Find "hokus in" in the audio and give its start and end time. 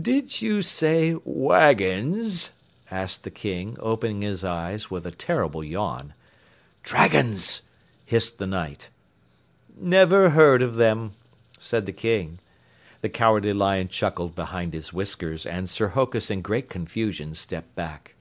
15.88-16.40